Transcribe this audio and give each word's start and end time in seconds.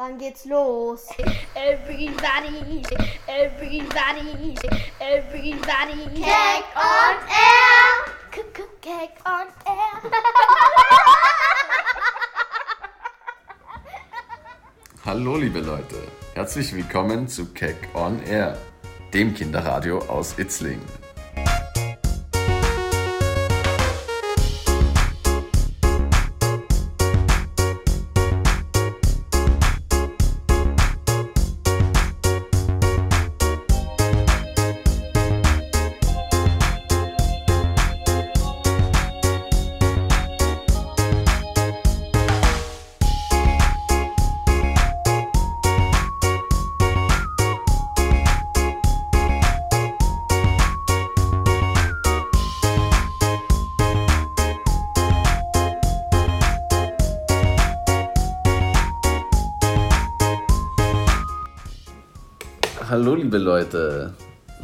Wann 0.00 0.16
geht's 0.16 0.46
los? 0.46 1.08
Everybody, 1.54 2.82
everybody, 3.28 4.56
everybody. 4.98 6.08
Cake 6.14 6.64
on 6.74 7.16
air! 7.28 8.08
Cake 8.80 9.18
on 9.26 9.46
air. 9.66 10.00
Hallo 15.04 15.36
liebe 15.36 15.60
Leute, 15.60 15.96
herzlich 16.32 16.74
willkommen 16.74 17.28
zu 17.28 17.52
Keck 17.52 17.76
on 17.92 18.22
Air, 18.22 18.56
dem 19.12 19.34
Kinderradio 19.34 19.98
aus 20.08 20.38
Itzling. 20.38 20.80
Hallo 62.90 63.14
liebe 63.14 63.38
Leute, 63.38 64.12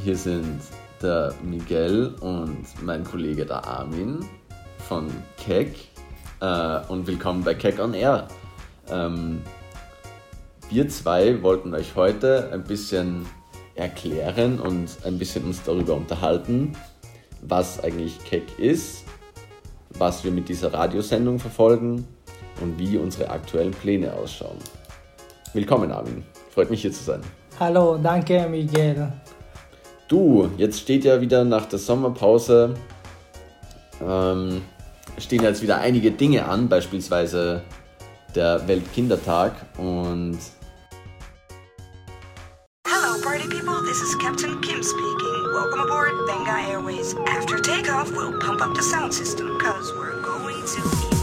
hier 0.03 0.17
sind 0.17 0.61
der 1.01 1.33
Miguel 1.45 2.13
und 2.19 2.67
mein 2.83 3.05
Kollege 3.05 3.47
der 3.47 3.65
Armin 3.65 4.19
von 4.89 5.07
Keck 5.37 5.77
äh, 6.41 6.81
und 6.89 7.07
willkommen 7.07 7.45
bei 7.45 7.55
Keck 7.55 7.79
on 7.79 7.95
Air. 7.95 8.27
Ähm, 8.91 9.43
wir 10.69 10.89
zwei 10.89 11.41
wollten 11.41 11.73
euch 11.73 11.95
heute 11.95 12.51
ein 12.53 12.65
bisschen 12.65 13.27
erklären 13.77 14.59
und 14.59 14.89
ein 15.05 15.19
bisschen 15.21 15.45
uns 15.45 15.63
darüber 15.63 15.95
unterhalten, 15.95 16.73
was 17.43 17.79
eigentlich 17.85 18.19
Keck 18.25 18.59
ist, 18.59 19.05
was 19.91 20.25
wir 20.25 20.33
mit 20.33 20.49
dieser 20.49 20.75
Radiosendung 20.75 21.39
verfolgen 21.39 22.05
und 22.61 22.77
wie 22.77 22.99
unsere 22.99 23.31
aktuellen 23.31 23.71
Pläne 23.71 24.13
ausschauen. 24.15 24.59
Willkommen 25.53 25.93
Armin, 25.93 26.25
freut 26.51 26.71
mich 26.71 26.83
hier 26.83 26.93
zu 26.93 27.05
sein. 27.05 27.21
Hallo, 27.59 27.97
danke 27.97 28.47
Miguel. 28.51 29.11
Du, 30.09 30.51
jetzt 30.59 30.81
steht 30.81 31.05
ja 31.05 31.19
wieder 31.19 31.43
nach 31.43 31.65
der 31.65 31.79
Sommerpause, 31.79 32.75
ähm, 34.07 34.61
stehen 35.17 35.43
jetzt 35.43 35.63
wieder 35.63 35.79
einige 35.79 36.11
Dinge 36.11 36.45
an, 36.45 36.69
beispielsweise 36.69 37.63
der 38.35 38.69
Weltkindertag 38.69 39.55
und 39.79 40.37
Hello, 42.87 43.19
party 43.25 43.49
people. 43.49 43.81
This 43.87 44.03
is 44.03 44.15
Captain 44.19 44.61
Kim 44.61 44.83
speaking. 44.83 45.53
Welcome 45.55 45.81
aboard 45.81 46.13
Benga 46.27 46.59
Airways. 46.71 47.15
After 47.27 47.59
takeoff, 47.59 48.11
we'll 48.11 48.39
pump 48.39 48.61
up 48.61 48.77
the 48.77 48.83
sound 48.83 49.15
system 49.15 49.57
because 49.57 49.95
we're 49.95 50.21
going 50.21 50.63
to 50.67 51.16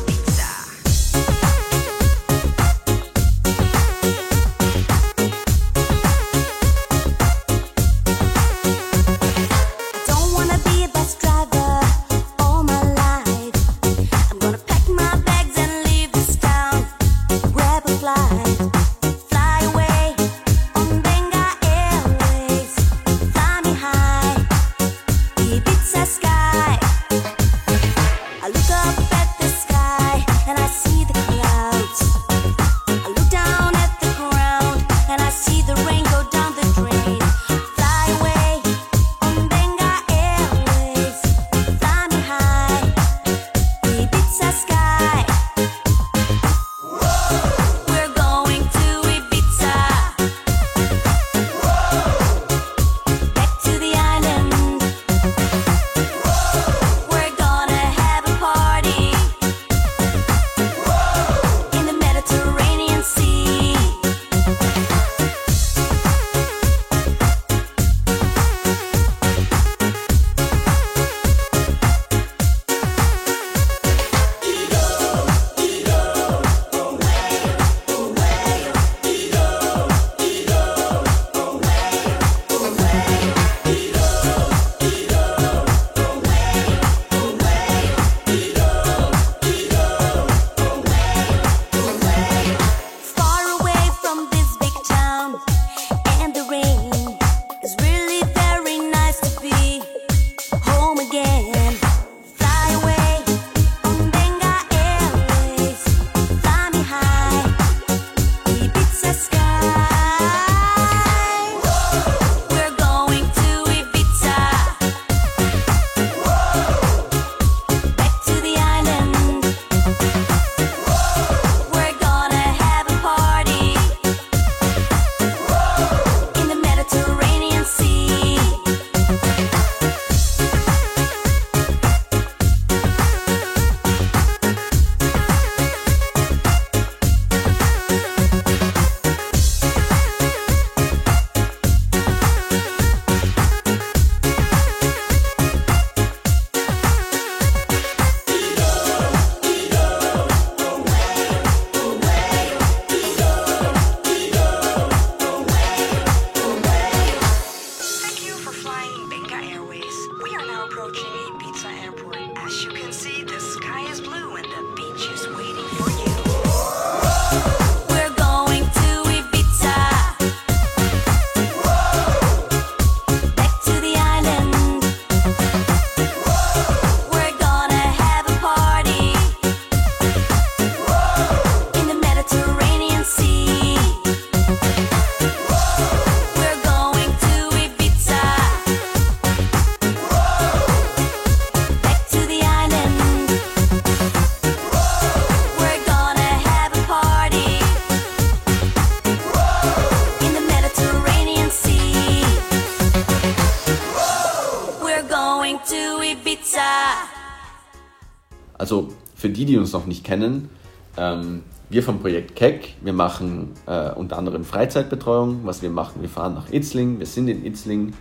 Also 208.73 208.87
für 209.13 209.29
die, 209.29 209.45
die 209.45 209.55
uns 209.59 209.71
noch 209.71 209.85
nicht 209.85 210.03
kennen, 210.03 210.49
ähm, 210.97 211.43
wir 211.69 211.83
vom 211.83 211.99
Projekt 211.99 212.35
Keck, 212.35 212.73
wir 212.81 212.93
machen 212.93 213.51
äh, 213.67 213.91
unter 213.91 214.17
anderem 214.17 214.43
Freizeitbetreuung. 214.43 215.41
Was 215.43 215.61
wir 215.61 215.69
machen, 215.69 216.01
wir 216.01 216.09
fahren 216.09 216.33
nach 216.33 216.51
Itzling, 216.51 216.97
wir 216.97 217.05
sind 217.05 217.27
in 217.27 217.45
Itzling 217.45 217.93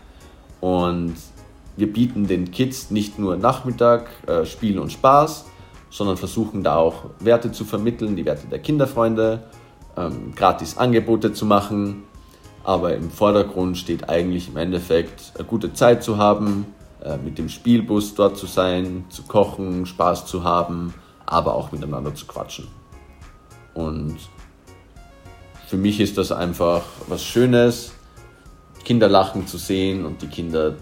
und 0.62 1.14
wir 1.76 1.92
bieten 1.92 2.26
den 2.26 2.50
Kids 2.50 2.90
nicht 2.90 3.18
nur 3.18 3.36
Nachmittag 3.36 4.08
äh, 4.26 4.46
Spiel 4.46 4.78
und 4.78 4.90
Spaß, 4.90 5.44
sondern 5.90 6.16
versuchen 6.16 6.62
da 6.62 6.76
auch 6.76 7.04
Werte 7.20 7.52
zu 7.52 7.66
vermitteln, 7.66 8.16
die 8.16 8.24
Werte 8.24 8.46
der 8.46 8.58
Kinderfreunde, 8.58 9.42
ähm, 9.98 10.32
gratis 10.34 10.78
Angebote 10.78 11.34
zu 11.34 11.44
machen. 11.44 12.04
Aber 12.64 12.94
im 12.94 13.10
Vordergrund 13.10 13.76
steht 13.76 14.08
eigentlich 14.08 14.48
im 14.48 14.56
Endeffekt 14.56 15.32
eine 15.34 15.44
gute 15.44 15.74
Zeit 15.74 16.02
zu 16.02 16.16
haben, 16.16 16.64
äh, 17.04 17.16
mit 17.16 17.38
dem 17.38 17.48
Spielbus 17.48 18.14
dort 18.14 18.36
zu 18.36 18.46
sein, 18.46 19.04
zu 19.08 19.24
kochen, 19.24 19.86
Spaß 19.86 20.26
zu 20.26 20.44
haben, 20.44 20.94
aber 21.26 21.54
auch 21.54 21.72
miteinander 21.72 22.14
zu 22.14 22.26
quatschen. 22.26 22.68
Und 23.74 24.16
für 25.66 25.76
mich 25.76 26.00
ist 26.00 26.18
das 26.18 26.32
einfach 26.32 26.82
was 27.08 27.24
Schönes, 27.24 27.92
Kinder 28.84 29.08
lachen 29.08 29.46
zu 29.46 29.58
sehen 29.58 30.04
und 30.04 30.22
die 30.22 30.26
Kinder, 30.26 30.74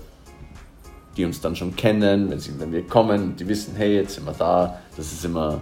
die 1.17 1.25
uns 1.25 1.41
dann 1.41 1.55
schon 1.55 1.77
kennen, 1.77 2.31
wenn, 2.31 2.41
sie, 2.41 2.59
wenn 2.59 2.73
wir 2.73 2.87
kommen, 2.87 3.37
die 3.37 3.47
wissen, 3.47 3.75
hey, 3.77 3.97
jetzt 3.97 4.15
sind 4.15 4.27
wir 4.27 4.33
da, 4.33 4.81
das 4.97 5.13
ist 5.13 5.25
immer, 5.25 5.61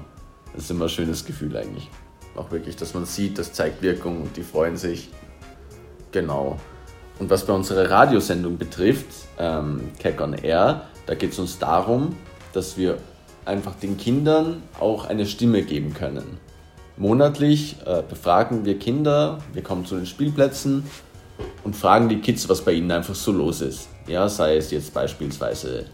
das 0.55 0.65
ist 0.65 0.71
immer 0.71 0.87
ein 0.87 0.89
schönes 0.89 1.25
Gefühl 1.25 1.57
eigentlich. 1.57 1.91
Auch 2.37 2.51
wirklich, 2.51 2.77
dass 2.77 2.95
man 2.95 3.05
sieht, 3.05 3.39
das 3.39 3.53
zeigt 3.53 3.83
Wirkung 3.83 4.23
und 4.23 4.37
die 4.37 4.43
freuen 4.43 4.77
sich. 4.77 5.11
Genau. 6.13 6.59
Und 7.19 7.31
was 7.31 7.44
bei 7.44 7.53
unserer 7.53 7.91
Radiosendung 7.91 8.59
betrifft, 8.59 9.06
ähm, 9.38 9.91
Keck 9.99 10.20
on 10.20 10.35
Air, 10.35 10.82
da 11.06 11.15
geht 11.15 11.32
es 11.32 11.38
uns 11.38 11.59
darum, 11.59 12.17
dass 12.53 12.76
wir 12.76 12.99
einfach 13.44 13.75
den 13.75 13.97
Kindern 13.97 14.62
auch 14.79 15.06
eine 15.06 15.26
Stimme 15.26 15.62
geben 15.62 15.94
können. 15.94 16.38
Monatlich 16.97 17.76
äh, 17.87 18.03
befragen 18.09 18.65
wir 18.65 18.79
Kinder, 18.79 19.38
wir 19.53 19.62
kommen 19.62 19.85
zu 19.85 19.97
den 19.97 20.06
Spielplätzen 20.06 20.85
und 21.65 21.75
fragen 21.75 22.09
die 22.09 22.20
Kids, 22.20 22.49
was 22.49 22.62
bei 22.62 22.73
ihnen 22.73 22.91
einfach 22.91 23.15
so 23.15 23.32
los 23.32 23.61
ist. 23.61 23.88
Ja, 24.06 24.29
sei 24.29 24.56
es 24.56 24.71
jetzt 24.71 24.94
beispielsweise 24.94 25.87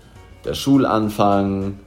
der 0.44 0.54
Schulanfang, 0.54 1.78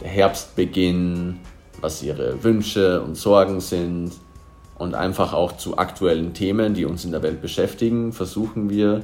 der 0.00 0.08
Herbstbeginn, 0.08 1.40
was 1.80 2.02
ihre 2.02 2.42
Wünsche 2.42 3.02
und 3.02 3.16
Sorgen 3.16 3.60
sind 3.60 4.12
und 4.78 4.94
einfach 4.94 5.32
auch 5.32 5.56
zu 5.56 5.78
aktuellen 5.78 6.34
Themen, 6.34 6.74
die 6.74 6.84
uns 6.84 7.04
in 7.04 7.12
der 7.12 7.22
Welt 7.22 7.40
beschäftigen, 7.40 8.12
versuchen 8.12 8.70
wir 8.70 9.02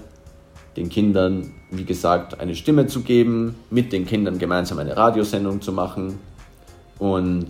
den 0.77 0.89
Kindern, 0.89 1.53
wie 1.71 1.85
gesagt, 1.85 2.41
eine 2.41 2.55
Stimme 2.55 2.87
zu 2.87 3.03
geben, 3.03 3.57
mit 3.71 3.93
den 3.93 4.07
Kindern 4.07 4.39
gemeinsam 4.39 4.79
eine 4.79 4.97
Radiosendung 4.97 5.61
zu 5.61 5.73
machen 5.73 6.19
und 6.99 7.49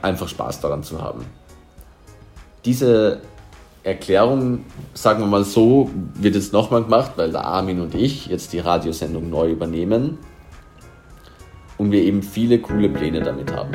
einfach 0.00 0.28
Spaß 0.28 0.60
daran 0.60 0.82
zu 0.82 1.00
haben. 1.00 1.24
Diese 2.64 3.20
Erklärung, 3.84 4.64
sagen 4.94 5.20
wir 5.20 5.26
mal 5.26 5.44
so, 5.44 5.90
wird 6.14 6.34
jetzt 6.34 6.52
nochmal 6.52 6.84
gemacht, 6.84 7.12
weil 7.16 7.32
der 7.32 7.44
Armin 7.44 7.80
und 7.80 7.94
ich 7.94 8.26
jetzt 8.26 8.52
die 8.52 8.60
Radiosendung 8.60 9.28
neu 9.28 9.50
übernehmen 9.50 10.18
und 11.78 11.90
wir 11.90 12.02
eben 12.02 12.22
viele 12.22 12.60
coole 12.60 12.88
Pläne 12.88 13.20
damit 13.20 13.52
haben. 13.52 13.72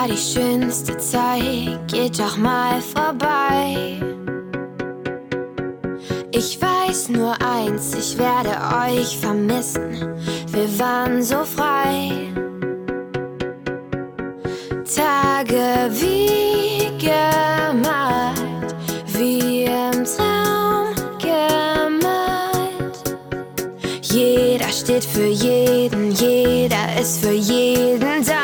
Ja, 0.00 0.06
die 0.06 0.16
schönste 0.16 0.96
Zeit 0.96 1.78
geht 1.86 2.18
doch 2.18 2.38
mal 2.38 2.80
vorbei. 2.80 4.00
Ich 6.32 6.58
weiß 6.58 7.10
nur 7.10 7.36
eins, 7.42 7.94
ich 7.94 8.16
werde 8.16 8.56
euch 8.86 9.18
vermissen. 9.18 10.16
Wir 10.52 10.78
waren 10.78 11.22
so 11.22 11.44
frei. 11.44 12.12
Tage 14.94 15.90
wie 15.90 16.88
gemalt, 16.98 18.74
wie 19.08 19.64
im 19.64 20.04
Traum 20.04 20.94
gemalt. 21.18 22.96
Jeder 24.00 24.68
steht 24.68 25.04
für 25.04 25.26
jeden, 25.26 26.12
jeder 26.12 26.98
ist 26.98 27.22
für 27.22 27.32
jeden 27.32 28.24
da. 28.24 28.39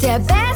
Das 0.00 0.47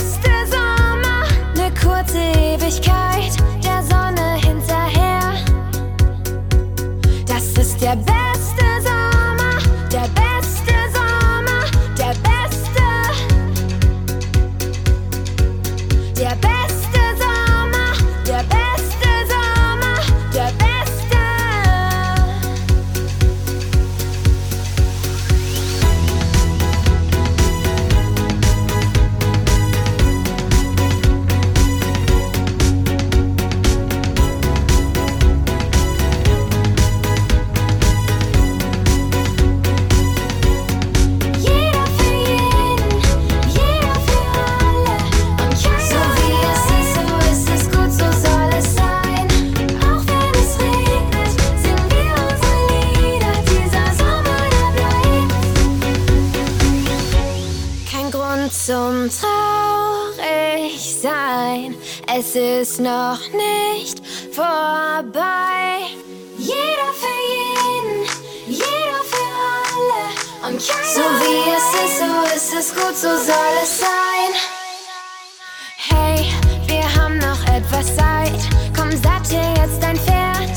so 72.43 72.57
ist 72.57 72.71
es 72.71 72.75
gut, 72.75 72.97
so 72.97 73.09
soll 73.09 73.57
es 73.63 73.79
sein. 73.79 74.33
Hey, 75.77 76.33
wir 76.67 76.83
haben 76.95 77.19
noch 77.19 77.41
etwas 77.55 77.95
Zeit. 77.97 78.33
Komm, 78.77 78.91
sattel 78.91 79.41
jetzt 79.57 79.81
dein 79.81 79.97
Pferd. 79.97 80.51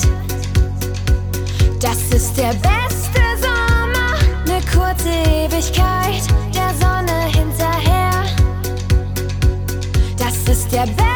Das 1.79 1.97
ist 2.15 2.35
der 2.37 2.53
beste 2.53 3.21
Sommer, 3.39 4.17
ne 4.45 4.61
kurze 4.73 5.09
Ewigkeit 5.09 6.23
der 6.53 6.73
Sonne 6.79 7.25
hinterher. 7.33 8.23
Das 10.17 10.37
ist 10.49 10.71
der 10.71 10.87
beste 10.87 11.14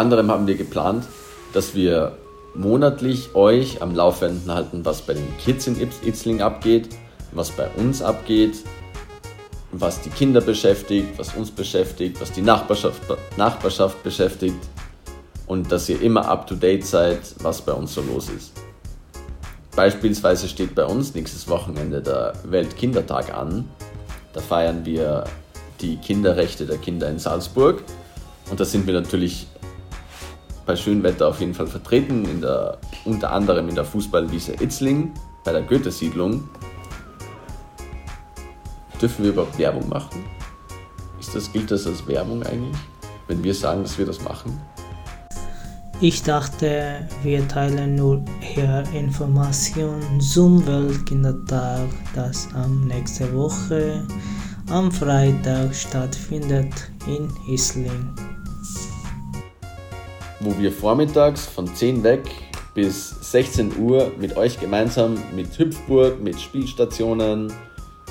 anderem 0.00 0.30
haben 0.30 0.46
wir 0.46 0.56
geplant, 0.56 1.04
dass 1.52 1.74
wir 1.74 2.16
monatlich 2.54 3.34
euch 3.34 3.80
am 3.80 3.94
Laufenden 3.94 4.52
halten, 4.52 4.84
was 4.84 5.02
bei 5.02 5.14
den 5.14 5.36
Kids 5.38 5.66
in 5.66 5.76
Itz- 5.76 6.04
Itzling 6.04 6.42
abgeht, 6.42 6.88
was 7.32 7.50
bei 7.50 7.68
uns 7.76 8.02
abgeht, 8.02 8.56
was 9.72 10.00
die 10.00 10.10
Kinder 10.10 10.40
beschäftigt, 10.40 11.16
was 11.16 11.34
uns 11.34 11.50
beschäftigt, 11.50 12.20
was 12.20 12.32
die 12.32 12.42
Nachbarschaft, 12.42 13.00
Nachbarschaft 13.36 14.02
beschäftigt 14.02 14.58
und 15.46 15.70
dass 15.70 15.88
ihr 15.88 16.00
immer 16.02 16.28
up 16.28 16.46
to 16.46 16.56
date 16.56 16.84
seid, 16.84 17.20
was 17.42 17.60
bei 17.62 17.72
uns 17.72 17.94
so 17.94 18.02
los 18.02 18.28
ist. 18.30 18.52
Beispielsweise 19.76 20.48
steht 20.48 20.74
bei 20.74 20.84
uns 20.84 21.14
nächstes 21.14 21.46
Wochenende 21.48 22.02
der 22.02 22.32
Weltkindertag 22.44 23.32
an. 23.32 23.68
Da 24.32 24.40
feiern 24.40 24.84
wir 24.84 25.24
die 25.80 25.96
Kinderrechte 25.96 26.66
der 26.66 26.78
Kinder 26.78 27.08
in 27.08 27.18
Salzburg 27.18 27.82
und 28.50 28.58
da 28.58 28.64
sind 28.64 28.86
wir 28.86 28.94
natürlich 28.94 29.46
bei 30.70 30.76
Schönwetter 30.76 31.26
auf 31.26 31.40
jeden 31.40 31.52
Fall 31.52 31.66
vertreten, 31.66 32.24
in 32.26 32.42
der, 32.42 32.78
unter 33.04 33.32
anderem 33.32 33.68
in 33.68 33.74
der 33.74 33.84
Fußballwiese 33.84 34.52
Itzling, 34.62 35.12
bei 35.42 35.50
der 35.50 35.62
Goethe-Siedlung. 35.62 36.48
Dürfen 39.02 39.24
wir 39.24 39.32
überhaupt 39.32 39.58
Werbung 39.58 39.88
machen? 39.88 40.22
Ist 41.18 41.34
das, 41.34 41.52
gilt 41.52 41.72
das 41.72 41.88
als 41.88 42.06
Werbung 42.06 42.44
eigentlich, 42.44 42.76
wenn 43.26 43.42
wir 43.42 43.52
sagen, 43.52 43.82
dass 43.82 43.98
wir 43.98 44.06
das 44.06 44.22
machen? 44.22 44.60
Ich 46.00 46.22
dachte, 46.22 47.08
wir 47.24 47.48
teilen 47.48 47.96
nur 47.96 48.24
hier 48.38 48.84
Informationen 48.94 50.20
zum 50.20 50.64
Weltkindertag, 50.68 51.88
das 52.14 52.46
am 52.54 52.86
nächste 52.86 53.34
Woche 53.34 54.06
am 54.68 54.92
Freitag 54.92 55.74
stattfindet 55.74 56.92
in 57.08 57.28
Isling. 57.52 58.14
Wo 60.40 60.58
wir 60.58 60.72
vormittags 60.72 61.46
von 61.46 61.66
10 61.66 62.02
weg 62.02 62.22
bis 62.74 63.10
16 63.32 63.78
Uhr 63.78 64.12
mit 64.18 64.36
euch 64.36 64.58
gemeinsam 64.58 65.18
mit 65.34 65.58
Hüpfburg, 65.58 66.20
mit 66.20 66.40
Spielstationen, 66.40 67.52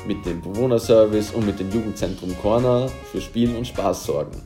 mit 0.08 0.26
dem 0.26 0.42
Bewohnerservice 0.42 1.32
und 1.32 1.46
mit 1.46 1.60
dem 1.60 1.72
Jugendzentrum 1.72 2.36
Corner 2.42 2.90
für 3.12 3.22
Spiel 3.22 3.56
und 3.56 3.68
Spaß 3.68 4.06
sorgen. 4.06 4.44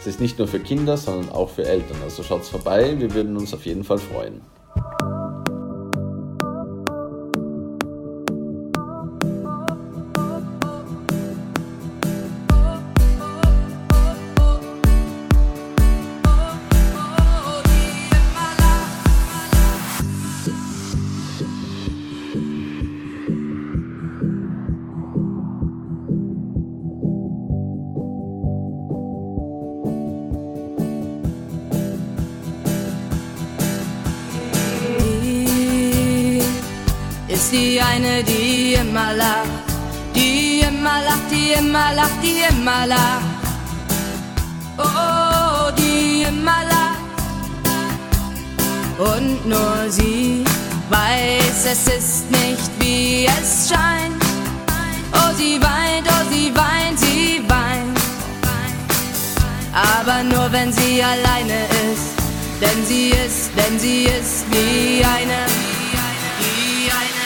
Es 0.00 0.06
ist 0.06 0.20
nicht 0.20 0.38
nur 0.38 0.48
für 0.48 0.60
Kinder, 0.60 0.96
sondern 0.96 1.30
auch 1.30 1.50
für 1.50 1.64
Eltern, 1.64 1.98
also 2.02 2.22
schaut's 2.22 2.48
vorbei, 2.48 2.94
wir 2.98 3.12
würden 3.14 3.36
uns 3.36 3.52
auf 3.54 3.66
jeden 3.66 3.84
Fall 3.84 3.98
freuen. 3.98 4.40
Immer 39.08 39.16
lacht, 39.16 39.48
die 40.14 40.60
immer 40.60 41.00
lacht, 41.02 41.30
die 41.30 41.52
immer 41.52 41.92
lacht, 41.94 42.22
die 42.22 42.42
immer 42.50 42.86
lacht. 42.86 43.24
Oh, 44.76 45.70
die 45.78 46.22
immer 46.22 46.62
lacht. 46.68 46.98
Und 48.98 49.48
nur 49.48 49.90
sie 49.90 50.44
weiß, 50.90 51.64
es 51.72 51.86
ist 51.86 52.30
nicht 52.30 52.70
wie 52.80 53.26
es 53.26 53.70
scheint. 53.70 54.22
Oh, 55.12 55.34
sie 55.36 55.58
weint, 55.60 56.06
oh, 56.06 56.24
sie 56.30 56.52
weint, 56.54 56.98
sie 56.98 57.42
weint. 57.48 57.98
Aber 59.72 60.22
nur 60.22 60.52
wenn 60.52 60.72
sie 60.72 61.02
alleine 61.02 61.64
ist. 61.92 62.12
Denn 62.60 62.84
sie 62.86 63.10
ist, 63.10 63.52
denn 63.56 63.78
sie 63.78 64.04
ist 64.04 64.44
wie 64.50 65.04
eine, 65.04 65.46
wie 66.40 66.90
eine, 66.90 67.17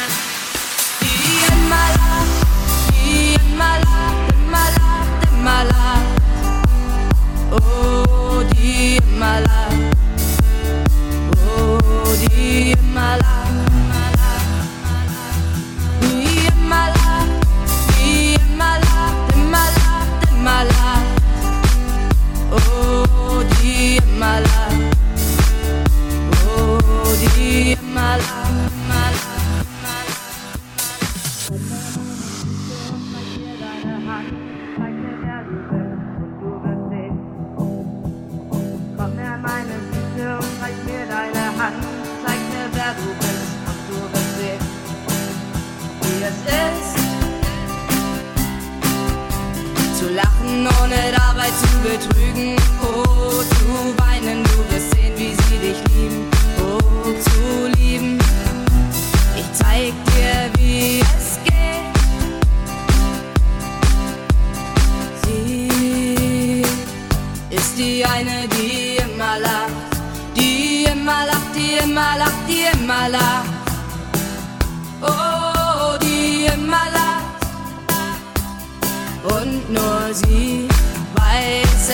betrügen. 51.83 52.62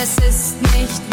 Es 0.09 0.17
ist 0.27 0.61
nicht 0.61 1.08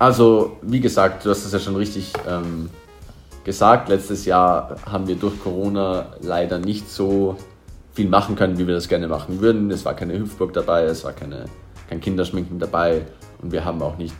Also, 0.00 0.56
wie 0.62 0.80
gesagt, 0.80 1.26
du 1.26 1.30
hast 1.30 1.44
es 1.44 1.52
ja 1.52 1.58
schon 1.58 1.76
richtig 1.76 2.14
ähm, 2.26 2.70
gesagt. 3.44 3.90
Letztes 3.90 4.24
Jahr 4.24 4.76
haben 4.90 5.06
wir 5.06 5.14
durch 5.14 5.38
Corona 5.42 6.06
leider 6.22 6.58
nicht 6.58 6.90
so 6.90 7.36
viel 7.92 8.08
machen 8.08 8.34
können, 8.34 8.56
wie 8.56 8.66
wir 8.66 8.72
das 8.72 8.88
gerne 8.88 9.08
machen 9.08 9.42
würden. 9.42 9.70
Es 9.70 9.84
war 9.84 9.92
keine 9.92 10.18
Hüpfburg 10.18 10.54
dabei, 10.54 10.84
es 10.84 11.04
war 11.04 11.12
keine, 11.12 11.44
kein 11.90 12.00
Kinderschminken 12.00 12.58
dabei 12.58 13.04
und 13.42 13.52
wir 13.52 13.62
haben 13.62 13.82
auch 13.82 13.98
nicht, 13.98 14.14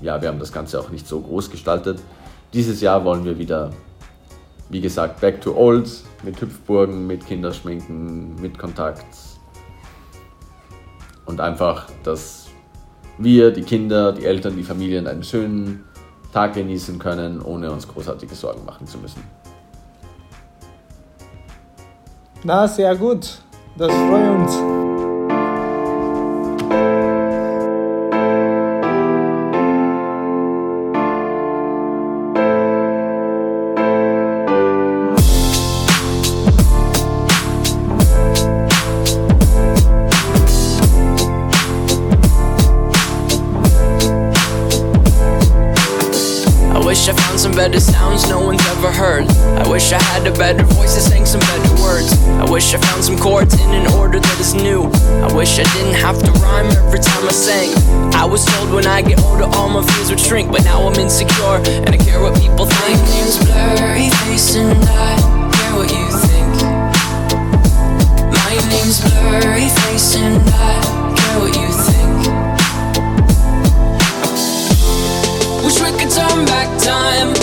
ja, 0.00 0.22
wir 0.22 0.28
haben 0.28 0.38
das 0.38 0.52
Ganze 0.52 0.78
auch 0.78 0.90
nicht 0.90 1.08
so 1.08 1.20
groß 1.20 1.50
gestaltet. 1.50 1.98
Dieses 2.52 2.80
Jahr 2.80 3.04
wollen 3.04 3.24
wir 3.24 3.36
wieder, 3.36 3.72
wie 4.68 4.80
gesagt, 4.80 5.20
back 5.20 5.40
to 5.40 5.56
old 5.56 5.90
mit 6.22 6.40
Hüpfburgen, 6.40 7.04
mit 7.04 7.26
Kinderschminken, 7.26 8.40
mit 8.40 8.56
Kontakt 8.56 9.06
und 11.24 11.40
einfach, 11.40 11.88
dass 12.04 12.45
wir, 13.18 13.50
die 13.50 13.62
Kinder, 13.62 14.12
die 14.12 14.24
Eltern, 14.24 14.56
die 14.56 14.62
Familien 14.62 15.06
einen 15.06 15.22
schönen 15.22 15.84
Tag 16.32 16.54
genießen 16.54 16.98
können, 16.98 17.40
ohne 17.40 17.70
uns 17.70 17.88
großartige 17.88 18.34
Sorgen 18.34 18.64
machen 18.64 18.86
zu 18.86 18.98
müssen. 18.98 19.22
Na, 22.44 22.68
sehr 22.68 22.94
gut. 22.94 23.38
Das 23.76 23.90
freut 23.90 24.30
uns. 24.30 24.85
Turn 76.16 76.46
back 76.46 76.80
time 76.80 77.35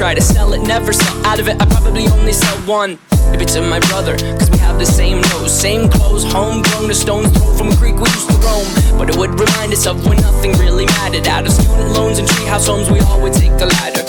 Try 0.00 0.14
to 0.14 0.22
sell 0.22 0.54
it, 0.54 0.62
never 0.62 0.94
sell 0.94 1.26
out 1.26 1.40
of 1.40 1.46
it. 1.46 1.60
I 1.60 1.66
probably 1.66 2.08
only 2.08 2.32
sell 2.32 2.56
one. 2.60 2.98
Maybe 3.30 3.44
to 3.44 3.60
my 3.60 3.80
brother, 3.80 4.16
cause 4.16 4.50
we 4.50 4.56
have 4.56 4.78
the 4.78 4.86
same 4.86 5.20
nose, 5.20 5.52
same 5.52 5.90
clothes, 5.90 6.24
homegrown, 6.24 6.90
a 6.90 6.94
stone's 6.94 7.28
throw 7.36 7.52
from 7.52 7.68
a 7.68 7.76
creek 7.76 7.96
we 7.96 8.08
used 8.08 8.30
to 8.30 8.36
roam. 8.36 8.64
But 8.96 9.10
it 9.10 9.16
would 9.18 9.38
remind 9.38 9.74
us 9.74 9.86
of 9.86 10.06
when 10.06 10.16
nothing 10.22 10.52
really 10.52 10.86
mattered. 10.86 11.28
Out 11.28 11.44
of 11.44 11.52
student 11.52 11.92
loans 11.92 12.18
and 12.18 12.26
treehouse 12.26 12.66
homes, 12.66 12.90
we 12.90 13.00
all 13.00 13.20
would 13.20 13.34
take 13.34 13.52
the 13.58 13.66
ladder. 13.66 14.00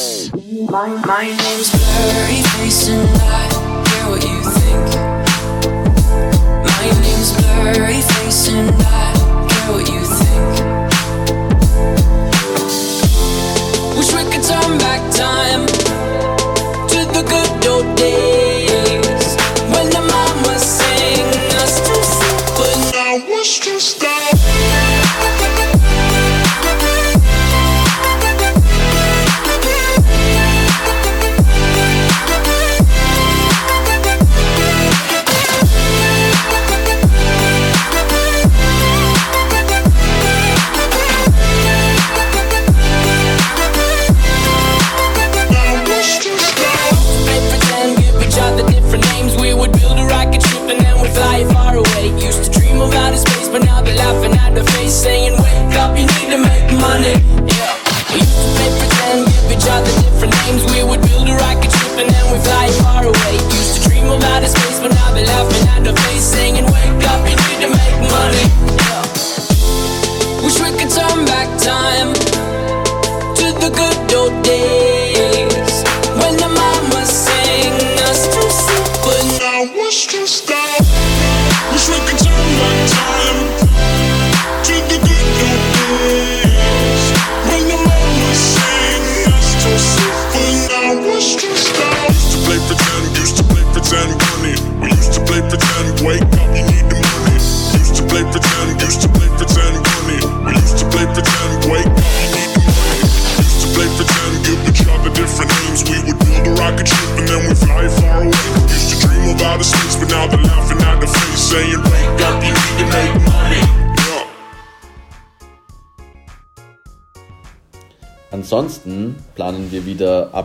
My, 0.72 0.88
my 1.06 1.26
name's 1.26 1.72
Blurry 1.72 2.42
Face 2.42 2.88
and 2.88 3.06
I 3.24 3.71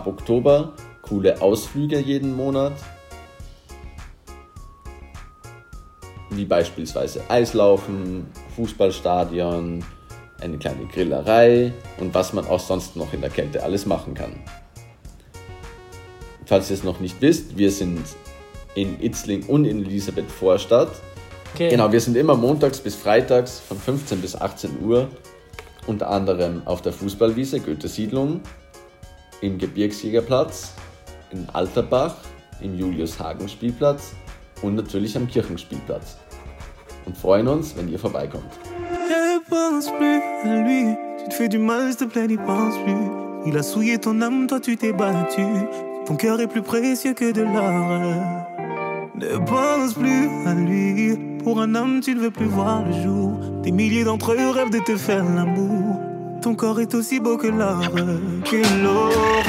ab 0.07 0.12
Oktober 0.19 0.73
coole 1.03 1.40
Ausflüge 1.42 1.99
jeden 1.99 2.37
Monat. 2.37 2.73
Wie 6.31 6.45
beispielsweise 6.45 7.23
Eislaufen, 7.29 8.27
Fußballstadion, 8.57 9.85
eine 10.40 10.59
kleine 10.59 10.87
Grillerei 10.87 11.73
und 11.99 12.14
was 12.14 12.33
man 12.33 12.47
auch 12.47 12.61
sonst 12.61 12.97
noch 12.97 13.12
in 13.12 13.21
der 13.21 13.31
Kälte 13.31 13.62
alles 13.62 13.87
machen 13.87 14.14
kann. 14.14 14.33
Falls 16.45 16.71
ihr 16.71 16.75
es 16.75 16.85
noch 16.85 17.01
nicht 17.01 17.21
wisst, 17.21 17.57
wir 17.57 17.71
sind 17.71 18.03
in 18.75 19.01
Itzling 19.03 19.45
und 19.47 19.64
in 19.64 19.85
Elisabeth 19.85 20.31
Vorstadt. 20.31 20.90
Okay. 21.55 21.71
Genau, 21.71 21.90
wir 21.90 22.01
sind 22.01 22.16
immer 22.16 22.37
montags 22.37 22.81
bis 22.81 22.95
freitags 22.95 23.61
von 23.61 23.79
15 23.79 24.21
bis 24.21 24.37
18 24.37 24.83
Uhr 24.83 25.09
unter 25.87 26.11
anderem 26.11 26.62
auf 26.66 26.83
der 26.83 26.92
Fußballwiese 26.92 27.61
Goethe-Siedlung, 27.61 28.40
im 29.40 29.59
Gebirgsjägerplatz, 29.59 30.72
in 31.33 31.46
Alterbach 31.53 32.16
im 32.61 32.79
Julius-Hagen-Spielplatz 32.79 34.12
und 34.62 34.75
natürlich 34.75 35.16
am 35.16 35.27
Kirchenspielplatz. 35.27 36.16
Und 37.05 37.16
freuen 37.16 37.46
uns, 37.46 37.77
wenn 37.77 37.88
ihr 37.88 37.99
vorbeikommt. 37.99 38.51
Tu 41.27 41.31
te 41.31 41.35
fais 41.35 41.49
du 41.49 41.59
mal, 41.59 41.92
s'il 41.92 41.96
te 41.99 42.05
plaît, 42.05 42.27
n'y 42.27 42.37
pense 42.37 42.77
plus. 42.85 43.11
Il 43.46 43.57
a 43.57 43.62
souillé 43.62 43.99
ton 43.99 44.20
âme, 44.22 44.46
toi 44.46 44.61
tu 44.61 44.77
t'es 44.77 44.92
battu. 44.92 45.44
Ton 46.07 46.16
cœur 46.16 46.40
est 46.40 46.46
plus 46.46 46.62
précieux 46.62 47.14
que 47.14 47.33
de 47.33 47.42
l'or. 47.42 48.46
Ne 49.16 49.38
pense 49.44 49.94
plus 49.94 50.29
à 50.46 50.55
lui. 50.55 51.16
Pour 51.42 51.61
un 51.61 51.75
homme, 51.75 52.01
tu 52.01 52.14
ne 52.14 52.20
veux 52.20 52.31
plus 52.31 52.46
voir 52.46 52.85
le 52.85 52.92
jour. 53.03 53.38
Des 53.62 53.70
milliers 53.70 54.05
d'entre 54.05 54.33
eux 54.33 54.51
rêvent 54.51 54.70
de 54.70 54.81
te 54.81 54.96
faire 54.96 55.25
l'amour. 55.25 55.96
Ton 56.47 56.55
corps 56.55 56.79
est 56.79 56.95
aussi 56.95 57.19
beau 57.19 57.37
que 57.37 57.49
l'or, 57.49 57.91
que 58.45 58.63
l'aurore. 58.81 59.43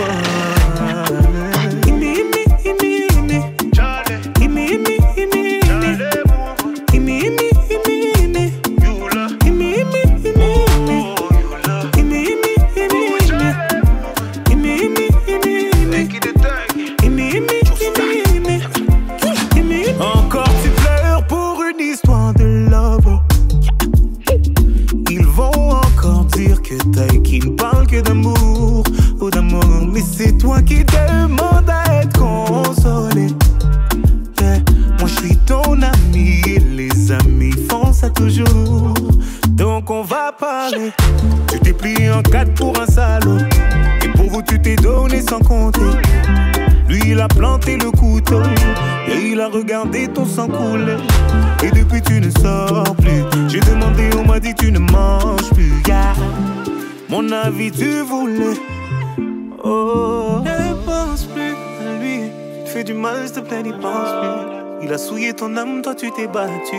Tu 65.97 66.11
t'es 66.11 66.27
battu. 66.27 66.77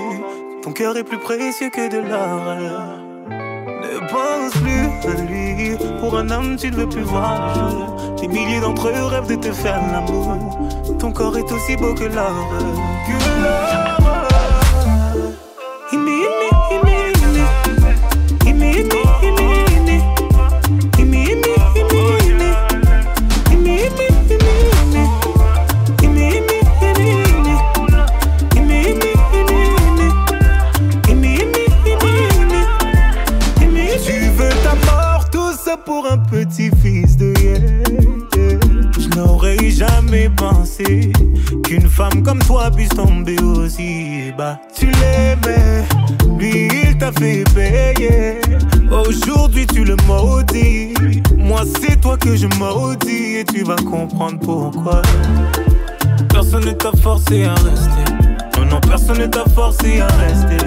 Ton 0.63 0.73
cœur 0.73 0.97
est 0.97 1.03
plus 1.03 1.19
précieux 1.19 1.71
que 1.71 1.91
de 1.91 1.99
l'or. 1.99 2.99
Ne 3.29 3.99
pense 4.09 4.53
plus 4.63 5.11
à 5.11 5.15
lui. 5.23 5.77
Pour 6.01 6.17
un 6.17 6.31
homme, 6.31 6.57
tu 6.57 6.71
ne 6.71 6.77
veux 6.77 6.89
plus 6.89 7.03
voir. 7.03 8.15
Des 8.21 8.29
milliers 8.29 8.61
d'entre 8.61 8.89
eux 8.89 9.07
rêvent 9.07 9.29
de 9.29 9.35
te 9.35 9.53
faire 9.53 9.81
l'amour. 9.93 10.39
Ton 10.99 11.13
corps 11.13 11.37
est 11.37 11.51
aussi 11.51 11.77
beau 11.77 11.95
que 11.95 12.05
l'or. 12.05 12.88
Qu'une 41.65 41.89
femme 41.89 42.23
comme 42.23 42.39
toi 42.41 42.71
puisse 42.71 42.91
tomber 42.91 43.37
aussi 43.41 44.33
bas. 44.37 44.59
Tu 44.75 44.87
l'aimais, 44.87 45.85
lui 46.39 46.69
il 46.69 46.99
t'a 46.99 47.13
fait 47.13 47.45
payer. 47.55 48.41
Aujourd'hui 48.91 49.67
tu 49.67 49.85
le 49.85 49.97
maudis. 50.07 50.95
Moi 51.37 51.63
c'est 51.81 52.01
toi 52.01 52.17
que 52.17 52.37
je 52.37 52.47
maudis 52.59 53.37
et 53.39 53.45
tu 53.45 53.65
vas 53.65 53.77
comprendre 53.77 54.39
pourquoi. 54.41 55.03
Personne 56.31 56.65
ne 56.65 56.73
t'a 56.73 56.93
forcé 57.03 57.45
à 57.45 57.55
rester. 57.55 58.13
Non, 58.59 58.65
non, 58.67 58.81
personne 58.81 59.19
ne 59.19 59.27
t'a 59.27 59.45
forcé 59.55 60.01
à 60.01 60.07
rester. 60.07 60.67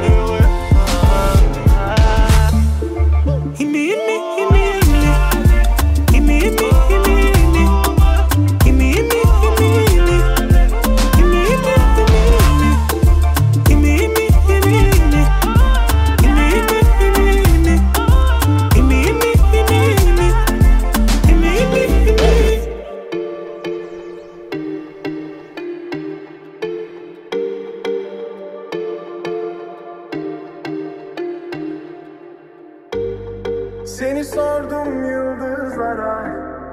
Seni 33.97 34.23
sordum 34.23 35.05
yıldızlara 35.05 36.25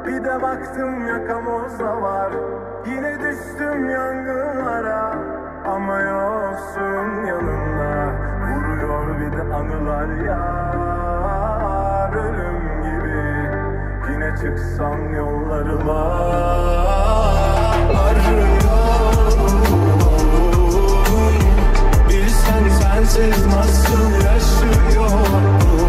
Bir 0.06 0.24
de 0.24 0.42
baktım 0.42 1.06
yakamozda 1.06 2.02
var. 2.02 2.32
Yine 2.86 3.14
düştüm 3.20 3.90
yangınlara 3.90 5.14
Ama 5.66 6.00
yoksun 6.00 7.26
yanımda. 7.26 8.12
Vuruyor 8.48 9.20
bir 9.20 9.32
de 9.36 9.42
anılar 9.54 10.08
yar 10.26 12.12
Ölüm 12.14 12.82
gibi. 12.82 13.28
Yine 14.12 14.30
çıksam 14.36 15.14
yollarıma 15.14 16.02
Bilsen 22.08 22.68
sensiz 22.68 23.46
nasıl 23.46 24.10
yaşıyorum 24.24 25.87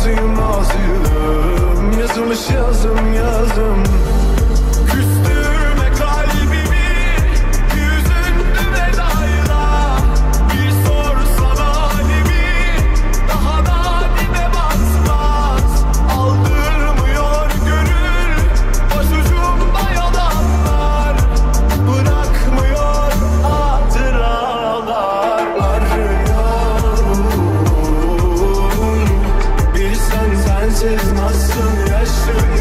Yazıyım 0.00 0.38
azıyım 0.40 2.00
Yazılmış 2.00 2.50
yazım 2.50 3.14
yazım. 3.14 4.09
Elmas 31.10 31.50
nasıl 31.90 32.59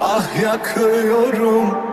Ah 0.00 0.42
yakıyorum. 0.42 1.83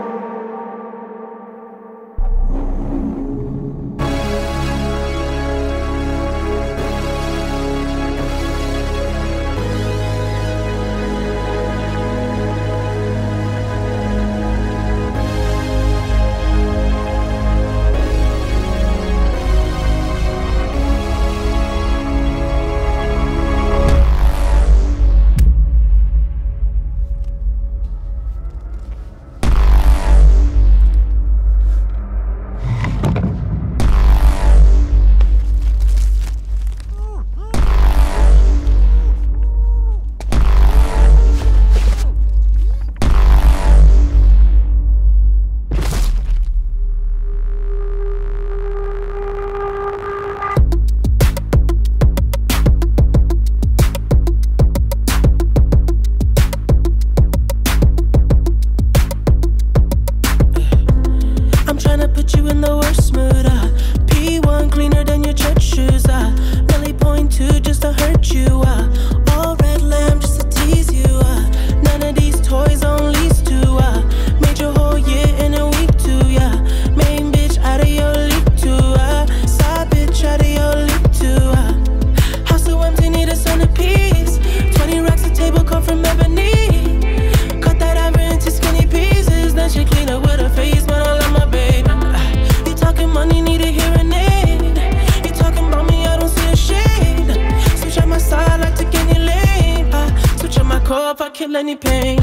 kill 101.41 101.55
any 101.55 101.75
pain. 101.75 102.19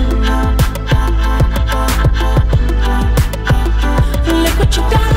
Look 4.44 4.58
what 4.60 4.76
you. 4.76 5.07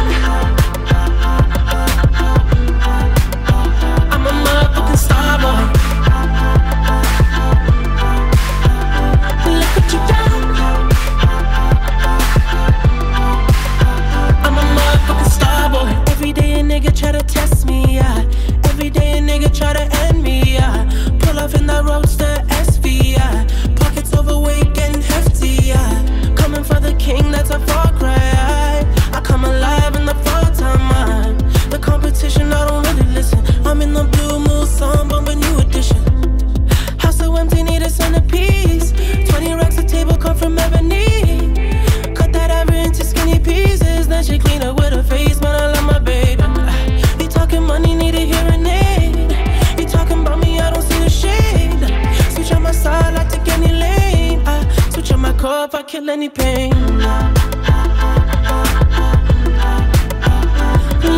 feel 56.02 56.10
any 56.10 56.30
pain. 56.30 56.72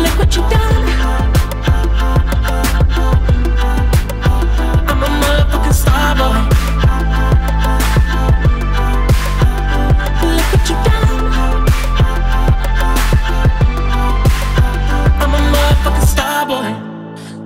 Look 0.02 0.18
what 0.18 0.36
you 0.36 0.42
done. 0.50 0.84
I'm 4.88 5.02
a 5.02 5.08
motherfucking 5.20 5.72
star 5.72 6.16
boy. 6.16 6.40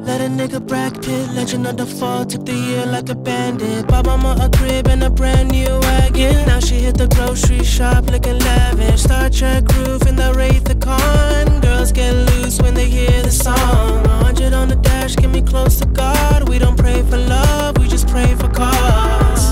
Let 0.04 0.20
a 0.20 0.28
nigga 0.28 0.60
bracket, 0.66 1.30
legend 1.34 1.66
of 1.66 1.76
the 1.76 1.86
fall, 1.86 2.24
took 2.24 2.44
the 2.46 2.54
year 2.54 2.86
like 2.86 3.08
a 3.10 3.14
bandit. 3.14 3.86
Bought 3.86 4.06
mama 4.06 4.36
a 4.40 4.48
crib 4.56 4.88
and 4.88 5.02
a 5.04 5.10
brand 5.10 5.50
new 5.50 5.77
grocery 7.28 7.62
shop 7.62 8.10
looking 8.10 8.38
lavish. 8.38 9.02
Star 9.02 9.28
Trek 9.28 9.62
roof 9.76 10.06
in 10.06 10.16
the 10.16 10.32
Wraith 10.34 10.64
the 10.64 10.74
Con. 10.76 11.60
Girls 11.60 11.92
get 11.92 12.14
loose 12.14 12.58
when 12.62 12.72
they 12.72 12.88
hear 12.88 13.22
the 13.22 13.30
song. 13.30 14.02
100 14.04 14.54
on 14.54 14.68
the 14.68 14.76
dash, 14.76 15.14
get 15.14 15.28
me 15.28 15.42
close 15.42 15.76
to 15.78 15.86
God. 15.88 16.48
We 16.48 16.58
don't 16.58 16.78
pray 16.78 17.02
for 17.02 17.18
love, 17.18 17.76
we 17.76 17.86
just 17.86 18.08
pray 18.08 18.34
for 18.34 18.48
cause. 18.48 19.44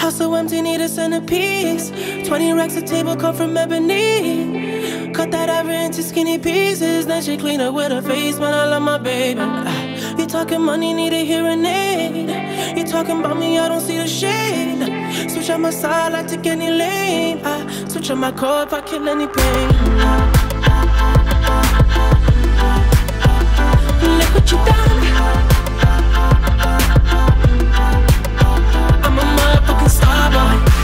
House 0.00 0.16
so 0.16 0.34
empty, 0.34 0.62
need 0.62 0.80
a 0.80 0.88
centerpiece. 0.88 1.90
20 2.26 2.52
racks 2.54 2.76
of 2.76 2.86
table 2.86 3.14
come 3.14 3.34
from 3.34 3.54
ebony. 3.58 5.12
Cut 5.12 5.30
that 5.32 5.50
ever 5.50 5.72
into 5.72 6.02
skinny 6.02 6.38
pieces. 6.38 7.04
Then 7.04 7.22
she 7.22 7.36
clean 7.36 7.60
up 7.60 7.74
with 7.74 7.92
her 7.92 8.00
face, 8.00 8.38
man. 8.38 8.54
I 8.54 8.64
love 8.70 8.82
my 8.82 8.96
baby. 8.96 9.75
You 10.18 10.26
talking 10.26 10.62
money, 10.62 10.94
need 10.94 11.12
a 11.12 11.24
hearing 11.24 11.64
aid. 11.64 12.76
You 12.76 12.84
talking 12.84 13.20
about 13.20 13.38
me, 13.38 13.58
I 13.58 13.68
don't 13.68 13.80
see 13.80 13.98
the 13.98 14.06
shade. 14.06 15.30
Switch 15.30 15.50
out 15.50 15.60
my 15.60 15.70
side, 15.70 16.14
I 16.14 16.22
take 16.24 16.46
any 16.46 16.70
lane. 16.70 17.40
I 17.44 17.66
switch 17.88 18.10
out 18.10 18.18
my 18.18 18.32
car 18.32 18.64
if 18.64 18.72
I 18.72 18.80
kill 18.80 19.06
any 19.08 19.26
pain. 19.26 19.68
Look 24.18 24.34
what 24.34 24.50
you 24.50 24.58
done. 24.64 25.02
I'm 29.04 29.18
a 29.18 29.22
motherfucking 29.36 29.90
star 29.90 30.30
boy. 30.30 30.75